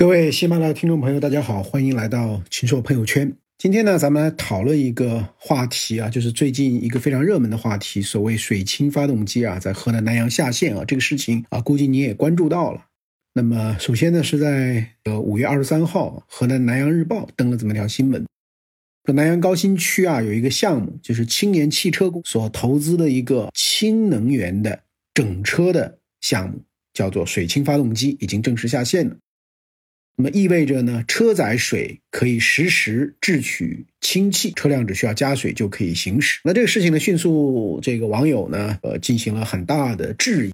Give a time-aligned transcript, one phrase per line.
[0.00, 3.36] 各位喜马拉雅听众朋友，大家好，欢迎来到秦朔朋友圈。
[3.58, 12.86] 今天呢，咱们来讨论一个话题啊，就是最近一个非常热门的话题，所谓水氢发动机啊，在河南南阳下线啊，这个事情啊，估计你也关注到了。
[13.34, 18.24] 那么，首先呢，是在呃五月二十三号，河南南阳日报登了这么一条新闻，
[19.04, 24.80] 说南阳高新区啊有一个项目，就是青年汽车所投资的一个氢能源的
[25.12, 26.58] 整车的项目，
[26.94, 29.14] 叫做水氢发动机，已经正式下线了。
[30.16, 36.40] 那么意味着呢，车载水可以实时制取氢气，车辆只需要加水就可以行驶。
[36.44, 40.52] 那这个事情呢，迅速这个网友呢，呃，进行了很大的质疑：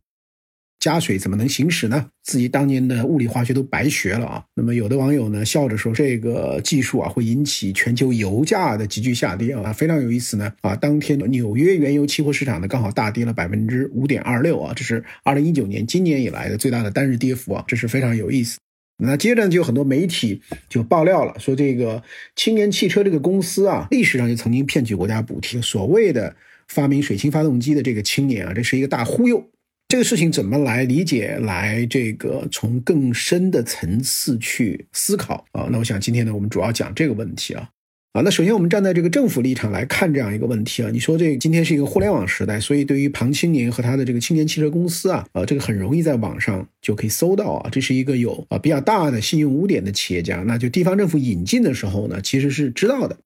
[0.78, 2.10] 加水怎么能行驶呢？
[2.22, 4.44] 自己当年的物理化学都白学了啊！
[4.54, 10.76] 那么有的网友呢，笑着说，这个技术啊，会引起全球油价的急剧下跌啊，非常有意思呢啊！
[10.76, 18.58] 当天纽约原油期货市场呢，刚好大跌了百分之五点二六啊，这是二零一九年今年以来的最大的单日跌幅啊，这是非常有意思。
[18.98, 22.02] 那接着就有很多媒体就爆料了，说这个
[22.34, 25.60] 青年汽车这个公司啊，历史上就曾经骗取国家补贴。
[25.60, 26.34] 所谓的
[26.68, 29.50] 发明水星发动机的这个青年啊，这是一个大忽悠。
[29.88, 31.36] 这个事情怎么来理解？
[31.42, 35.68] 来这个从更深的层次去思考啊？
[35.70, 37.68] 那我想今天呢，我们主要讲这个问题啊。
[38.16, 53.18] 啊，那首先我们站在这个政府立场来看这样一个问题啊，你说这今天是一个互联网时代，所以对于庞青年和他的这个青年汽车公司啊，啊，这个很容易在网上就可以搜到啊，这是一个有啊比较大的信用污点的企业家，那就地方政府引进的时候呢，其实是知道的，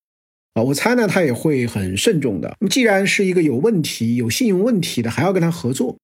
[0.54, 2.56] 啊，我猜呢他也会很慎重的。
[2.58, 5.96] 那么既然是一个有问题、有信用问题的，还要跟他合作，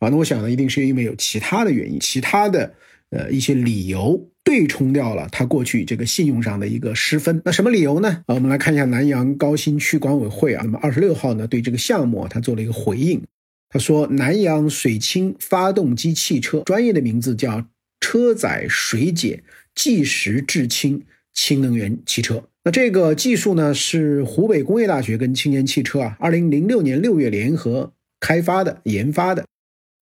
[0.00, 2.74] 啊，那我想呢，一定是因为有其他的原因，其他的
[3.14, 4.28] 呃一些理由。
[4.46, 8.22] 对冲掉了他过去这个信用上的一个失分，那什么理由呢？
[8.26, 13.22] 啊，我们来看一下南阳高新区管委会啊，那么二十六号呢对这个项目他做了一个回应，
[13.70, 17.66] 他说南阳水氢发动机汽车专业的名字叫
[18.00, 19.42] 车载水解
[19.74, 29.46] 即时制氢氢能源汽车，那这个技术呢是湖北工业大学跟青年汽车啊二零零六年六月联合开发的研发的。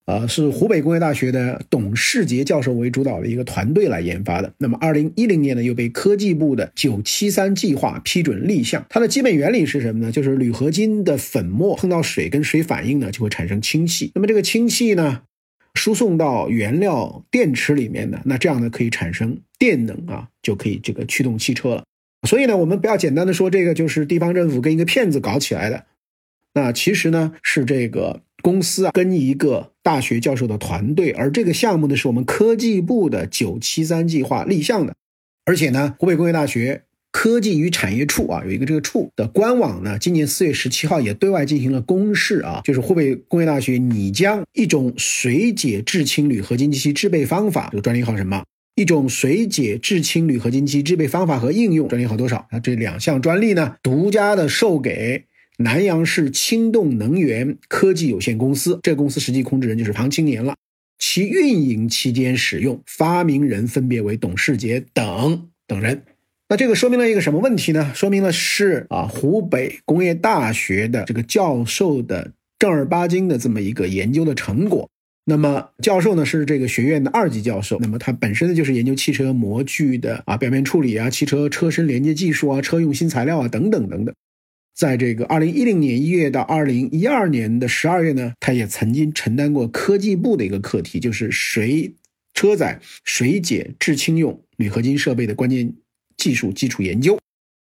[0.05, 4.53] 呃，是湖北工业大学的董世杰教授为主导的一个团队来研发的。
[4.57, 8.85] 那么，二零一零年呢，又被科技部的九七三计划批准立项。
[8.89, 10.11] 它的基本原理是什么呢？
[10.11, 14.11] 就是铝合金的粉末碰到水跟水反应呢，就会产生氢气。
[14.13, 15.21] 那么这个氢气呢，
[15.75, 21.85] 输送到原料电池里面呢，那这样呢可以产生电能啊，就可以这个驱动汽车了。
[22.27, 25.85] 所以呢，我们不要简单的说这个就是地方政府跟一个骗子搞起来的。
[26.55, 28.19] 那其实呢，是这个。
[28.43, 34.93] 公司啊，跟一个大学教授的团队，而这个项目呢，是我们科技部的九七三计划立项的，
[35.45, 48.43] 而且呢，湖北工业大学科技与产业处啊，有一个这个处的官网呢，今年四月十七号也对外进行了公示啊，就是湖北工业大学拟将一种水解制氢铝合金及其制备方法，这个专利号什么？
[48.75, 52.47] 一种水解制氢铝合金及其制备方法和应用，专利号多少？
[52.51, 55.25] 那这两项专利呢，独家的授给。
[55.63, 60.55] 南阳市青动能源科技有限公司，这个公司实际控制人就是庞青年了。
[60.99, 66.03] 其运营期间使用发明人分别为董世杰等等人。
[66.49, 67.93] 那这个说明了一个什么问题呢？
[67.95, 74.89] 说明了是啊，湖北工业大学的这个教授的正儿八经的这么一个研究的成果。
[75.25, 84.13] 那么教授呢是这个学院的二级教授，那么他本身呢就是研究汽车模具的啊表面处理啊、汽车车身连接技术啊、车用新材料啊等等等等。
[84.73, 91.93] 在这个二零一零年一月到二零一二年的十二月呢，他也曾经承担过科技部的一个课题，就是水
[92.33, 95.73] 车载水解制氢用铝合金设备的关键
[96.17, 97.19] 技术基础研究。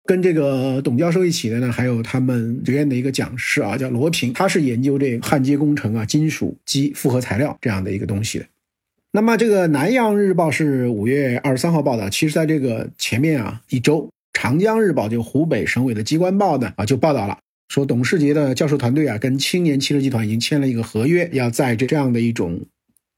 [0.07, 8.45] 跟这个董教授一起的呢，还有他们学院的一个讲师啊，叫罗平，他是研究这焊接工程啊、金属基复合材料这样的一个东西的。
[9.11, 14.09] 那么这个南阳日报是五月二十三号报道，其实在这个前面啊一周。
[14.35, 22.59] 长江日报就湖北省委的机关报呢啊就报道了，说董世杰的教授团队啊跟青年汽车集团已经签了一个合约，要在这这样的一种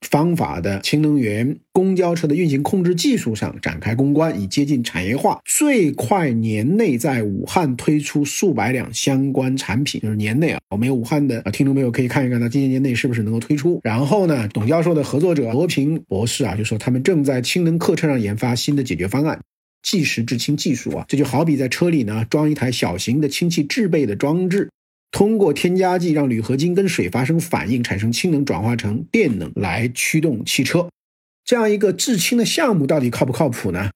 [0.07, 13.81] 方法的氢能源公交车的运行控制技术上展开攻关，以接近产业化，最快年内在武汉推出数百辆相关产品，就是年内啊，我们有武汉的听众朋友可以看一看，他今年年内是不是能够推出。
[13.83, 19.41] 然后呢，董教授的合作者罗平博士啊就说，他们正在氢能客车上研发新的解决方案。
[19.81, 24.69] 即时制氢技术啊，这就好比在车里呢装一台小型的氢气制备的装置，
[25.11, 30.89] 通过添加剂让铝合金跟水发生反应，产生氢能，转化成电能来驱动汽车。
[31.45, 33.91] 这样一个制氢的项目到底靠不靠谱呢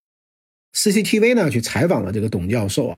[0.73, 2.97] ？CCTV 呢去采访了这个董教授啊，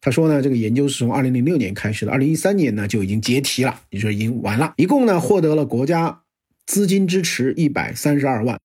[0.00, 6.22] 他说呢，这个研究是从二零零六年开始的，二零一三年呢就已经结题了，也就已经完了，一共呢获得了国家
[6.64, 8.58] 资金支持一百三十二万。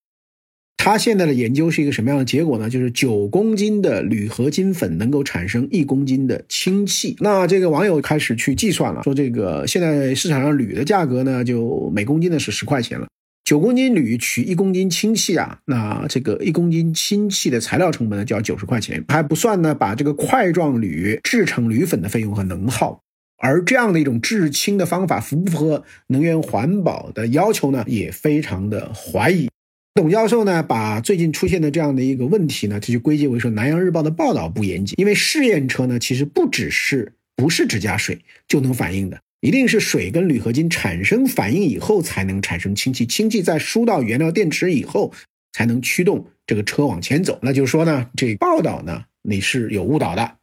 [0.82, 2.70] 他现在的研究是一个什么样的结果呢？
[2.70, 7.14] 就是九公斤的铝合金粉能够产生一公斤的氢气。
[7.20, 13.06] 那这个网友开始去计算了，说这个现在市场上铝的价格呢，就每公斤呢是十块钱了。
[13.44, 23.02] 九公斤铝取一公斤氢气啊，那这个一公斤氢气的材料成本呢就要九十块钱，还不算呢把这个块状铝制成铝粉的费用和能耗。
[23.36, 27.84] 而这样的一种制氢的方法符不符合能源环保的要求呢？
[27.86, 29.50] 也非常的怀疑。
[29.92, 34.94] 董教授呢，把最近出现的这样的一个问题呢，他就归结为说《南阳日报》的报道不严谨。
[34.96, 45.12] 因为试验车呢，其实不只是不是只加水就能反应的，一定是水跟铝合金产生反应以后才能产生氢气，氢气再输到原料电池以后
[45.52, 47.38] 才能驱动这个车往前走。
[47.42, 50.36] 那就是说呢，这报道呢你是有误导的。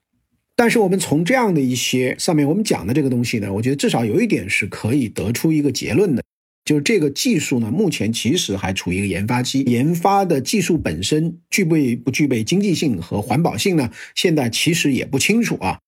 [0.57, 6.21] 但是我们从这样的一些上面我们讲的这个东西呢，我觉得至少有一点是可以得出一个结论的。
[6.67, 13.89] 就是这个技术呢，目前其实还处于一个研发期，研发的技术本身具备不具备经济性和环保性呢？
[14.13, 15.79] 现在其实也不清楚啊。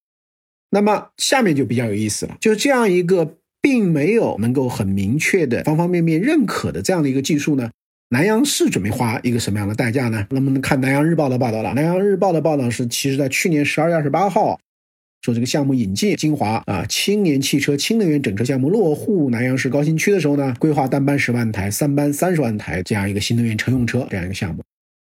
[0.71, 7.69] 那么下面就比较有意思了，就这样一个并没有能够很明确的方方面面认可的这样的一个技术呢，
[8.11, 10.25] 南阳市准备花一个什么样的代价呢？
[10.29, 14.57] 那么看南阳日报的报道了，南阳日报的报道是，其实在去年十二月二十八号。
[15.21, 24.63] 说这个项目引进金华啊，青年汽车氢能源整车项目落户南阳市高新区的时候呢，规划单班十万台、三班三十万台这样一个新能源乘用车这样一个项目，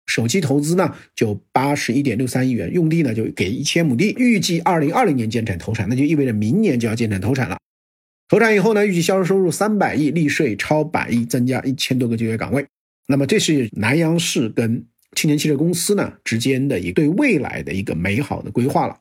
[0.07, 7.59] 首期投资呢就八十一点六三亿元，用地呢就给一千亩地，预计二零二零年建成投产，那就意味着明年就要建成投产了。
[8.29, 12.65] 投产以后呢，预计销售收入三百亿，利税超百亿，增加一千多个就业岗位。
[13.07, 18.97] 那么这是南阳市跟青年汽车公司呢之间的一对未来的一个美好的规划了。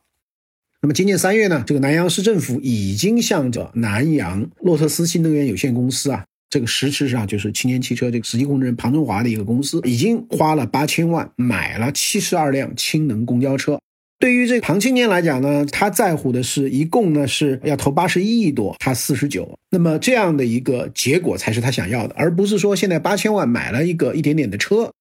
[0.81, 13.77] 那么今年三月呢，这个南阳市政府已经向着南阳洛特斯新能源有限公司啊，这个实质上就是青年汽车这个实际控制人庞中华的一个公司，已经花了八千万买了七十二辆氢能公交车。
[14.19, 19.59] 对于这庞青年来讲呢，他在乎的是一共呢是要投八十一亿多，他四十九。
[19.71, 24.93] 那么这样的一个结果才是他想要的，而不是说现在八千万买了一个一点点的车。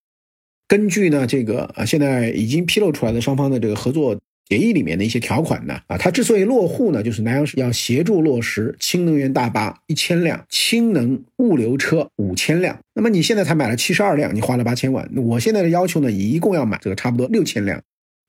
[0.67, 4.19] 根据呢这个啊现在已经披露出来的双方的这个合作。
[4.49, 12.79] 协议里面的一些条款呢，啊，它之所以落户呢，就是南阳市要协助落实氢能源大巴一千辆，氢能物流车五千辆。
[12.95, 15.06] 那么你现在才买了七十二辆，你花了八千万。
[15.17, 17.79] 我现在的要求呢，一共要买这个差不多六千辆。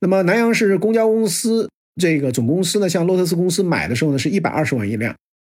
[0.02, 5.16] 那么南阳市公交公司这个总公司呢，向洛特斯公司买的时候呢，是一百二十万一辆，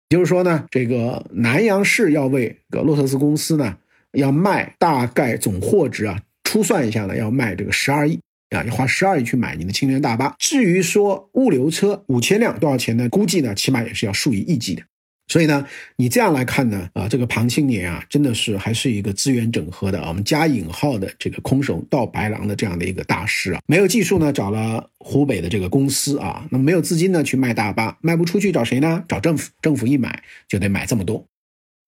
[0.09, 3.75] 也就是说呢，这个南阳市要为个洛特斯公司呢，
[4.13, 8.17] 要卖大概总货值啊，初算一下呢，要卖这个十二亿。
[8.55, 10.35] 啊，要花十二亿去买你的青年大巴。
[10.39, 13.09] 至于说物流车五千辆多少钱呢？
[13.09, 14.83] 估计呢，起码也是要数以亿计的。
[15.27, 15.65] 所以呢，
[15.95, 23.61] 你这样来看呢，啊，这个庞青年啊，真的是还是一个资源整合的，我们加引号的这个空手道白狼的这样的一个大师啊。
[23.65, 29.01] 没有技术呢，找了湖北的这个公司啊，那么没有资金呢，去卖大巴，卖不出去找谁呢？
[29.07, 31.25] 找政府，政府一买就得买这么多。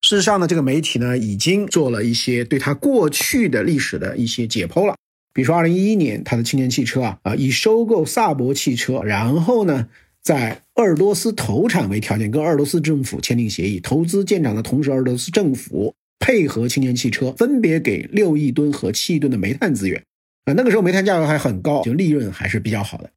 [0.02, 4.96] 事实上呢，这个媒体呢，已经做了一些对他过去的历史的一些解剖了。
[5.36, 9.90] 比如说，二零一一年，他的青年汽车啊啊，以收购萨博汽车，然后呢，
[10.24, 20.02] 在鄂尔多斯投产为条件，跟鄂尔多斯政府签订协议，投资建厂的同时，鄂尔多斯政府配合青年汽车，分别给六亿吨和七亿吨的煤炭资源。
[20.46, 23.10] 啊，那个时候煤炭价格还很高，就利润还是比较好的。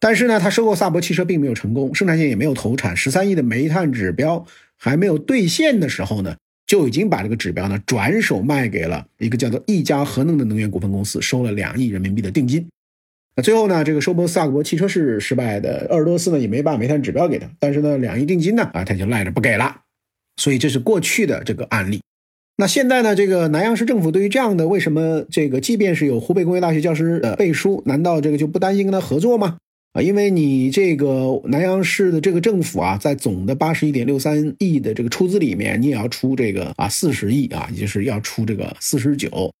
[0.00, 4.44] 但是呢，他收购萨博汽车并没有成功，生产线也没有投产，十三亿的煤炭指标
[4.76, 6.34] 还没有兑现的时候呢。
[6.72, 12.66] 就已经把这个指标呢转手卖给了一个叫做一家核能的能源股份公司，收了两亿人民币的定金。
[13.36, 19.82] 那最后呢，这个收购萨博汽车是失败的，鄂尔多斯呢也没把煤炭指标给他，但是呢两亿定金呢啊他就赖着不给了。
[20.38, 22.00] 所以这是过去的这个案例。
[22.56, 29.58] 那现在呢，这个南阳市政府对于这样的为什么这个即便是有湖北工业大学教师的背书，难道这个就不担心跟他合作吗？
[29.92, 39.52] 啊，因为你这个南阳市的这个政府啊，在总的八十一点六三亿的这个出资里面，你也要出这个啊四十亿啊，也就是要出这个四十九。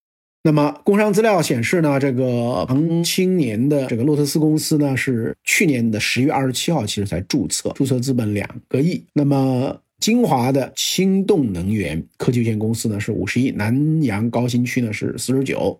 [0.44, 9.04] 那么工商资料显示呢，这个彭青年的这个洛特斯公司呢，是去年的十月二十七号其实才注册，注册资本两个亿。
[9.12, 15.78] 那么金华的氢动能源科技有限公司呢是五十亿，南阳高新区呢是四十九。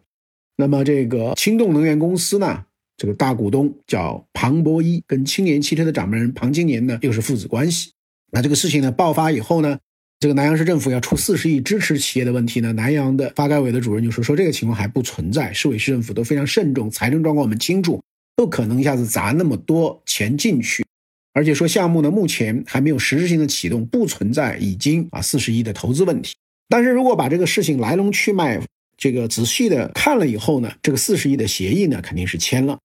[0.59, 2.65] 那么这个氢动能源公司呢？
[3.03, 7.91] 这个大股东叫庞博一，跟青年汽车的掌门人庞青年呢又是父子关系。
[8.31, 9.77] 那这个事情呢爆发以后呢，
[10.21, 18.01] 这个南阳市政府要出四十亿支持企业的问题呢，南阳的发改委的主任就说说这个情况还不存在，市委市政府都非常慎重，财政状况我们清楚，
[18.37, 20.85] 不可能一下子砸那么多钱进去。
[21.33, 26.37] 而且说项目呢目前还没有实质性的启动，不存在已经啊四十亿的投资问题。
[26.69, 28.61] 但是如果把这个事情来龙去脉，
[28.97, 32.79] 这个仔细的看了以后呢，这个四十亿的协议呢肯定是签了，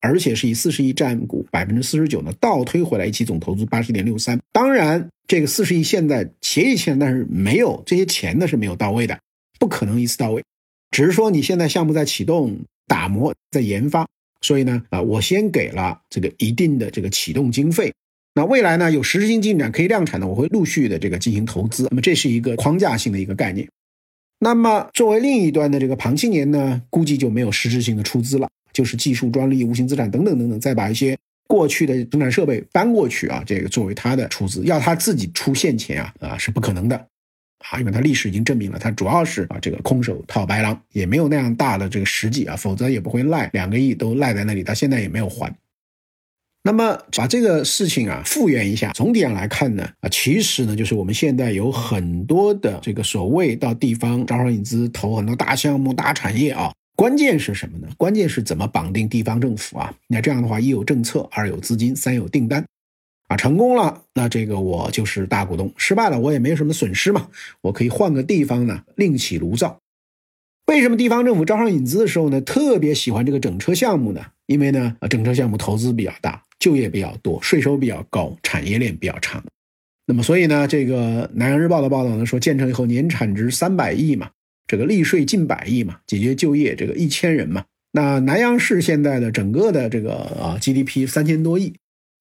[0.00, 4.38] 而且是以四十亿占股百分之四十九呢倒推回来一起总投资八十点六三。
[4.52, 9.18] 当然，这个四十亿现在协议签，但是没有这些钱呢是没有到位的，
[9.58, 10.42] 不可能一次到位，
[10.90, 14.06] 只是说你现在项目在启动、打磨、在研发，
[14.40, 17.92] 所以呢啊，我先给了这个一定的这个启动经费。
[18.34, 21.86] 那未来呢有实质性进展可以量产的，我会陆续的这个进行投资。
[21.90, 23.68] 那么这是一个框架性的一个概念。
[24.38, 28.48] 那么，作为另一端的这个庞青年呢，估计就没有实质性的出资了，
[28.80, 31.14] 就是技术、专利、无形资产等等等等，再把一些
[31.46, 36.96] 过去的生产设备搬过去啊，这个作为他的出资，要他自己出现钱啊啊是不可能的，
[37.68, 45.54] 啊，因为他历史已经证明了，他主要是啊这个空手套白狼，也没有那样大的这个实际啊，否则也不会赖两个亿都赖在那里，到现在也没有还。
[46.62, 57.88] 那么把这个事情啊复原一下，总体上来看呢，啊，其实呢，就是我们现在有很多的这个所谓到地方招商引资投很多大项目、大产业啊，关键是什么呢？
[57.96, 59.94] 关键是怎么绑定地方政府啊？
[60.06, 62.62] 那这样的话，一有政策，二有资金，三有订单，
[63.28, 67.28] 啊，成功了，那这个我就是大股东；失败了，我也没什么损失嘛，
[67.62, 69.78] 我可以换个地方呢，另起炉灶。
[70.66, 74.20] 为什么地方政府招商引资的时候呢，特别喜欢这个整车项目呢？
[74.44, 76.42] 因为呢，整车项目投资比较大。
[76.58, 79.42] 就业比较多，税收比较高，产业链比较长，
[80.04, 84.28] 那么所以呢，这个南洋日报的报道呢说，建成以后年产值三百亿嘛，
[84.70, 87.64] 这个利税近百亿嘛，解决就业这个一千人嘛。
[87.90, 91.74] 那南阳市现在的整个的这个啊 GDP 三千多亿，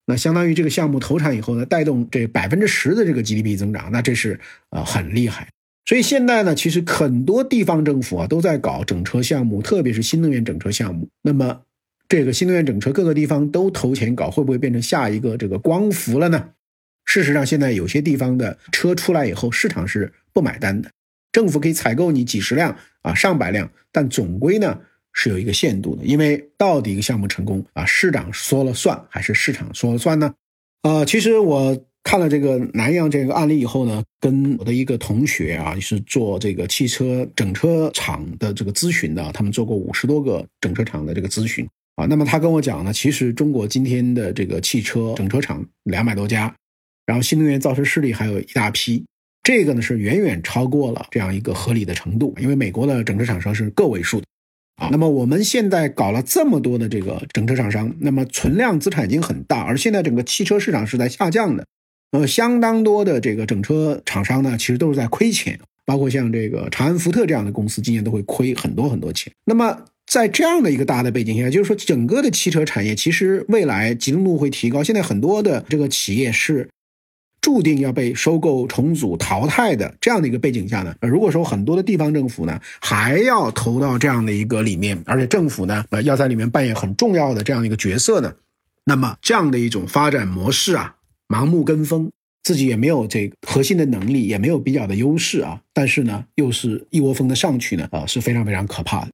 [0.07, 4.39] 那相当于这个项目投产以后呢，带动这百分之十的这个 GDP 增长，那这是
[4.71, 5.47] 啊很厉害。
[5.85, 11.07] 所以现在呢，其实很多地方政府啊都在搞整车项目，特别是新能源整车项目。
[11.21, 11.61] 那么
[12.07, 16.49] 这个新能源整车各个地方都投钱搞，会不会变成下一个这个光伏了呢？
[17.05, 20.89] 事实上，现在有些地方的车出来以后，市场是不买单的。
[21.31, 24.79] 政府可以采购你几十辆啊、上百辆，但总归呢
[25.13, 26.03] 是有一个限度的。
[26.03, 30.33] 因为到底一个项目成功啊，市长说了算还是市场说了算呢？
[30.83, 41.67] 呃，其实我看了这个南阳这个案例以后呢，跟我的一个同学啊，是做这个汽车整车厂的这个咨询的，他们做过五十多个整车厂的这个咨询。
[41.95, 46.55] 啊，那么他跟我讲呢，其实中国今天的这个汽车整车厂两百多家，
[47.05, 49.05] 然后新能源造车势力还有一大批，
[49.49, 54.21] 这个呢是远远超过了这样一个合理的程度，因为美国的整车厂商是个位数
[54.75, 54.89] 啊。
[54.91, 61.65] 那么我们现在搞了这么多的这个整车厂商，那么存量资产已经很大，而现在整个汽车市场是在下降的，
[62.11, 69.33] 那么相当多的这个整车厂商呢，其实都是在亏钱，包括像这个长安福特这样的公司，今年都会亏很多很多钱。
[69.45, 74.83] 那么在这样的一个大的背景下，就是说整个的汽车产业其实未来集中度会提高。
[74.83, 76.69] 现在很多的这个企业是
[77.49, 79.91] 注定要被收购、重组、淘汰的。
[79.99, 88.31] 这样的一个背景下呢，如果说很多的地方政府呢还要投到这样的一个里面，而且政府呢呃要在里面扮演很重要的这样一个角色呢，
[88.85, 90.93] 那么这样的一种发展模式啊，
[91.27, 92.11] 盲目跟风，
[92.43, 99.07] 自己也没有这个核心的能力，也没有比较的优势啊，但是呢又是一窝蜂的上去呢啊，是非常非常可怕的。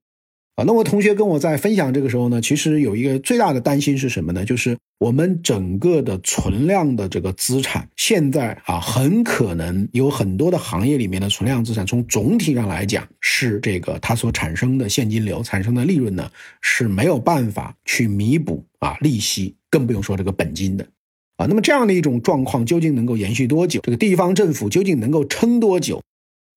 [0.56, 4.46] 啊，那我同学跟我在分享这个时候呢，其实有一个最大的担心是什么呢？
[4.46, 16.32] 就是我们整个的存量的这个资产，现在啊，很可能有很多的行业里面的存量资产，从总体上来讲，是这个它所产生的现金流、产生的利润呢，
[16.62, 20.88] 是没有办法去弥补啊利息，更不用说这个本金的。
[21.36, 23.82] 啊，那么这样的一种状况究竟能够延续多久？
[23.84, 26.02] 这个地方政府究竟能够撑多久？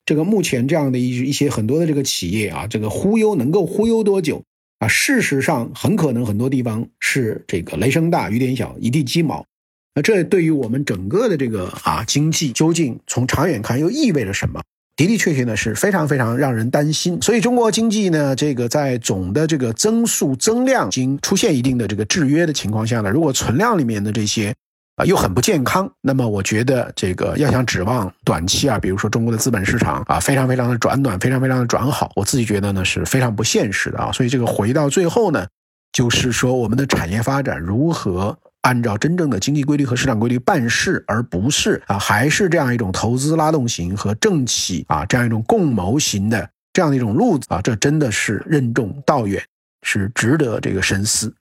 [0.09, 4.43] 这个目前这样的一一些很多的这个企业啊，这个忽悠能够忽悠多久
[4.79, 4.89] 啊？
[4.89, 9.45] 事实上，很可能很多地方是这个雷声大雨点小，一地鸡毛。
[9.95, 14.63] 那这对于我们整个的这个啊经济，究竟从长远看又意味着什么？
[14.97, 17.21] 的的确确呢是非常非常让人担心。
[17.21, 24.55] 所以中国经济呢，这个在总的这个增速增量已经出现一定的这个制约的情况下呢，如果存量里面的这些。
[24.99, 25.91] 啊，又很不健康。
[26.01, 34.13] 那么，我觉得这个要想指望短期啊，比如说中国的资本市场啊，非常非常的转暖，非常非常的转好，我自己觉得呢是非常不现实的啊。
[34.13, 35.47] 所以，这个回到最后呢，
[35.93, 49.41] 就是说我们的产业发展如何按照真正的经济规律和市场规律办事，而不是啊，还是这样一种投资拉动型和政企啊这样一种共谋型的这样的一种路子啊，这真的是任重道远，
[49.83, 51.33] 是值得这个深思。